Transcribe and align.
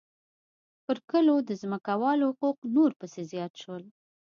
پر 0.85 0.97
کلو 1.11 1.35
د 1.47 1.49
ځمکوالو 1.61 2.23
حقوق 2.31 2.57
نور 2.75 2.91
پسې 2.99 3.21
زیات 3.31 3.53
شول 3.61 3.83